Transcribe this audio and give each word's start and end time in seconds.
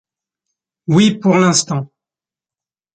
Oui, 0.87 1.19
pour 1.19 1.37
l’instant. 1.37 1.91